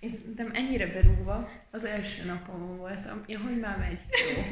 [0.00, 3.22] Én szerintem ennyire berúgva az első napon voltam.
[3.26, 4.00] Ja, hogy már megy.
[4.34, 4.42] Jó.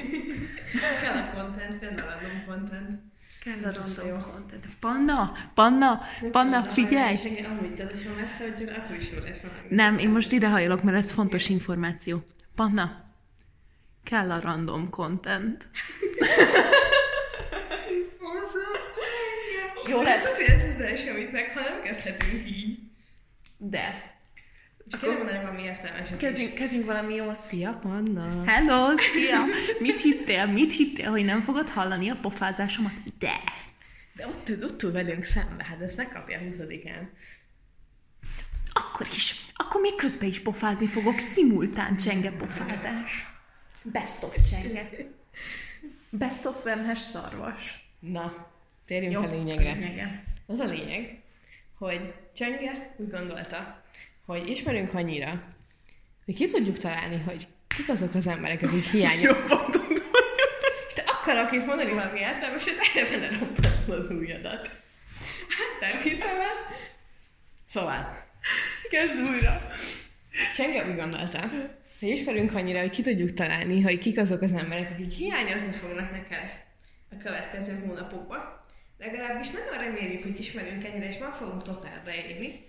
[1.02, 3.00] kell a content, kell a random content.
[3.44, 4.64] Kell a random content.
[4.80, 7.16] Panna, Panna, Panna, figyelj!
[7.44, 9.44] Amúgy, tehát, hogyha messze vagyok, akkor is jó lesz.
[9.68, 12.26] Nem, én most idehajolok, mert ez fontos információ.
[12.54, 13.04] Panna,
[14.02, 15.68] kell a random content.
[19.88, 20.38] Jó lesz.
[20.38, 22.78] ez az első, amit meg, ha nem kezdhetünk így.
[23.56, 24.15] De.
[24.90, 26.58] És tényleg mondani valami értelmeset Kezdjünk, is.
[26.58, 27.36] kezdjünk valami jól.
[27.46, 28.44] Szia, Panna!
[28.44, 29.38] Hello, szia!
[29.78, 30.46] Mit hittél?
[30.46, 32.92] Mit hittél, hogy nem fogod hallani a pofázásomat?
[33.18, 33.36] De!
[34.12, 37.06] De ott, ott ül velünk szembe, hát ezt megkapja a 20-án.
[38.72, 39.34] Akkor is.
[39.54, 41.18] Akkor még közben is pofázni fogok.
[41.18, 43.26] Szimultán csenge pofázás.
[43.82, 44.88] Best of csenge.
[46.10, 47.88] Best of vemhes szarvas.
[47.98, 48.46] Na,
[48.86, 49.72] térjünk Jó, a lényegre.
[49.72, 50.24] lényege.
[50.46, 51.20] Az a lényeg,
[51.78, 53.82] hogy Csenge úgy gondolta,
[54.26, 55.42] hogy ismerünk annyira,
[56.24, 59.44] hogy ki tudjuk találni, hogy kik azok az emberek, akik hiányok.
[60.88, 64.66] És te akarok itt mondani valami értelmeset, erre benne robbantod az ujjadat.
[65.48, 66.76] Hát nem hiszem el.
[67.66, 68.26] Szóval,
[68.90, 69.66] Kezd újra.
[70.54, 71.40] Csenge úgy gondolta,
[71.98, 76.10] hogy ismerünk annyira, hogy ki tudjuk találni, hogy kik azok az emberek, akik hiányozni fognak
[76.10, 76.52] neked
[77.10, 78.64] a következő hónapokban.
[78.98, 82.64] Legalábbis nagyon reméljük, hogy ismerünk ennyire, és nem fogunk totálba élni.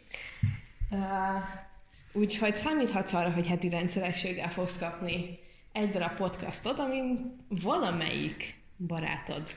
[2.14, 5.40] Úgyhogy számíthatsz arra, hogy heti rendszerességgel fogsz kapni
[5.72, 9.50] egy darab podcastot, amin valamelyik barátod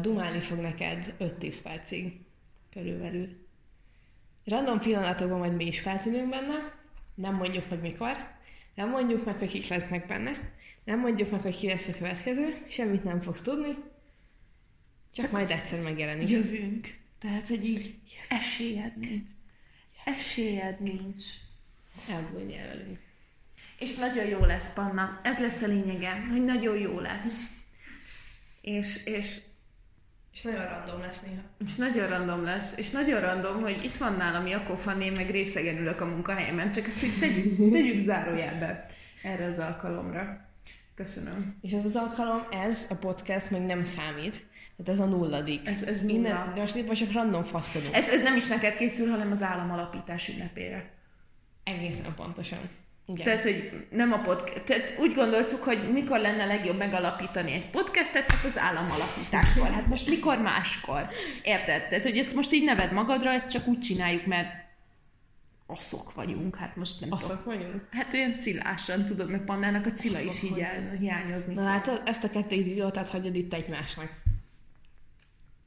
[0.00, 2.20] dumálni fog neked 5-10 percig
[2.72, 3.46] körülbelül.
[4.44, 6.74] Random pillanatokban majd mi is feltűnünk benne,
[7.14, 8.16] nem mondjuk meg mikor,
[8.74, 10.52] nem mondjuk meg, hogy kik lesznek benne,
[10.84, 13.74] nem mondjuk meg, hogy ki lesz a következő, semmit nem fogsz tudni,
[15.12, 16.28] csak, csak majd egyszer megjelenik.
[16.28, 16.98] Jövünk.
[17.18, 19.30] Tehát, hogy így esélyed nincs.
[20.16, 21.24] Esélyed nincs.
[22.10, 22.98] Elbújni velünk.
[23.78, 25.20] És nagyon jó lesz, Panna.
[25.22, 27.42] Ez lesz a lényege, hogy nagyon jó lesz.
[28.60, 29.40] És, és,
[30.32, 31.40] És nagyon random lesz néha.
[31.64, 35.30] és nagyon random lesz, és nagyon random, hogy itt van nálam Jakó Fanni, én meg
[35.30, 38.86] részegen ülök a munkahelyemen, csak ezt így tegyük, tegyük zárójelbe
[39.22, 40.46] erre az alkalomra.
[40.94, 41.56] Köszönöm.
[41.60, 44.46] És ez az alkalom, ez a podcast még nem számít.
[44.84, 45.68] Tehát ez a nulladik.
[45.68, 46.14] Ez, ez nulla.
[46.14, 47.94] Innen, de most most csak random faszkodunk.
[47.94, 50.90] Ez, ez nem is neked készül, hanem az államalapítás ünnepére.
[51.64, 52.58] Egészen pontosan.
[53.06, 53.24] Igen.
[53.24, 58.30] Tehát, hogy nem a podcast, tehát úgy gondoltuk, hogy mikor lenne legjobb megalapítani egy podcastet,
[58.30, 59.70] hát az államalapításkor.
[59.70, 61.08] Hát most mikor máskor?
[61.42, 61.88] Érted?
[61.88, 64.48] Tehát, hogy ezt most így neved magadra, ezt csak úgy csináljuk, mert
[65.66, 67.24] aszok vagyunk, hát most nem tudom.
[67.30, 67.88] Aszok vagyunk.
[67.90, 70.68] Hát olyan cilásan, tudod, meg Pannának a cila is Aszok így vagyunk.
[70.68, 71.54] el- hiányozni.
[71.54, 74.10] Na látod, ezt a kettő idiótát hagyod itt egymásnak.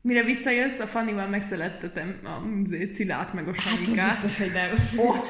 [0.01, 4.21] Mire visszajössz, a Fannival megszelettetem a izé, cilát, meg a Hát sanyikát.
[4.21, 4.69] biztos, hogy nem.
[4.97, 5.27] Ott,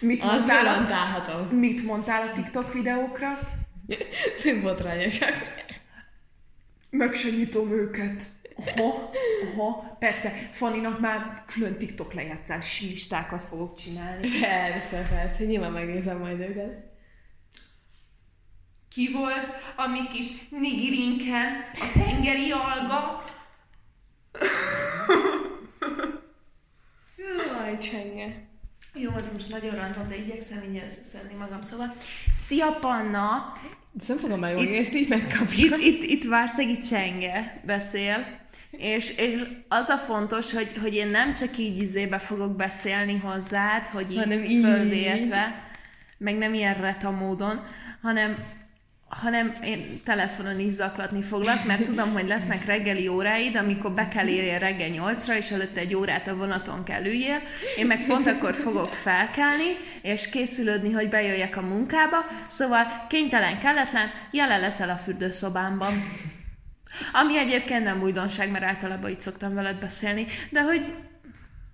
[0.00, 3.38] mit Az mondtál, a, mit mondtál a TikTok videókra?
[4.62, 5.32] Botrányosak.
[6.90, 8.26] Meg se nyitom őket.
[8.76, 9.10] Aha,
[9.54, 14.28] aha, persze, Fanninak már külön TikTok lejátszás listákat fogok csinálni.
[14.40, 16.94] Persze, persze, nyilván megnézem majd őket.
[18.90, 23.24] Ki volt a mi kis nigirinken, a tengeri alga?
[27.16, 28.44] Jaj, csenge.
[28.94, 31.94] Jó, az most nagyon random, de igyekszem így összeszedni magam, szóval.
[32.46, 33.52] Szia, Panna!
[33.98, 35.82] Ezt nem fogom Itt- ezt így megkapjuk.
[35.82, 38.26] Itt, itt, itt Várszegi Csenge beszél,
[38.70, 43.86] és, és az a fontos, hogy, hogy én nem csak így izébe fogok beszélni hozzád,
[43.86, 45.34] hogy így, Hanem így.
[46.18, 47.60] meg nem ilyen reta módon,
[48.02, 48.36] hanem,
[49.08, 54.26] hanem én telefonon is zaklatni foglak, mert tudom, hogy lesznek reggeli óráid, amikor be kell
[54.26, 57.40] érjél reggel nyolcra, és előtte egy órát a vonaton kell üljél.
[57.76, 62.16] Én meg pont akkor fogok felkelni, és készülődni, hogy bejöjjek a munkába,
[62.48, 65.92] szóval kénytelen, kelletlen, jelen leszel a fürdőszobámban.
[67.12, 70.94] Ami egyébként nem újdonság, mert általában itt szoktam veled beszélni, de hogy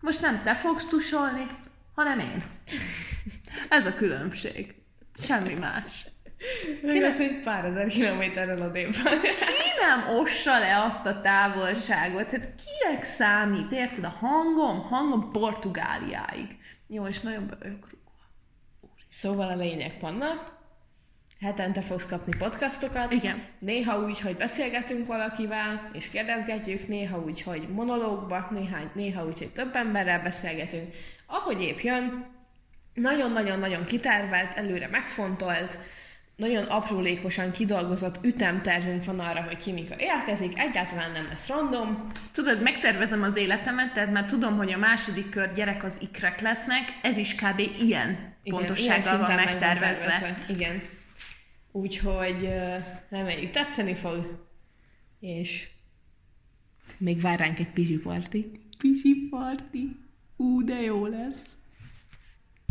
[0.00, 1.46] most nem te fogsz tusolni,
[1.94, 2.44] hanem én.
[3.68, 4.74] Ez a különbség.
[5.18, 6.06] Semmi más.
[6.80, 9.20] Ki lesz egy pár ezer kilométerrel odébb van.
[9.20, 12.30] Ki nem ossa le azt a távolságot?
[12.30, 13.72] Hát kinek számít?
[13.72, 14.04] Érted?
[14.04, 14.80] A hangom?
[14.80, 16.56] Hangom Portugáliáig.
[16.86, 18.10] Jó, és nagyon be vagyok rúgva.
[19.10, 20.42] Szóval a lényeg, Panna,
[21.40, 23.12] hetente fogsz kapni podcastokat.
[23.12, 23.44] Igen.
[23.58, 29.52] Néha úgy, hogy beszélgetünk valakivel, és kérdezgetjük, néha úgy, hogy monológba, néha, néha úgy, hogy
[29.52, 30.94] több emberrel beszélgetünk.
[31.26, 32.26] Ahogy épp jön,
[32.94, 35.78] nagyon-nagyon-nagyon kitárvált, előre megfontolt,
[36.36, 42.06] nagyon aprólékosan kidolgozott ütemtervünk van arra, hogy ki mikor érkezik, egyáltalán nem lesz random.
[42.32, 46.98] Tudod, megtervezem az életemet, tehát már tudom, hogy a második kör gyerek az ikrek lesznek,
[47.02, 47.58] ez is kb.
[47.58, 50.04] ilyen Igen, pontossággal ilyen van megtervezve.
[50.04, 50.44] tervezve.
[50.48, 50.82] Igen.
[51.72, 52.48] Úgyhogy
[53.08, 54.46] reméljük tetszeni fog,
[55.20, 55.68] és
[56.98, 58.60] még vár ránk egy pizsi parti.
[58.78, 59.96] Pizsi parti.
[60.36, 61.42] Ú, de jó lesz.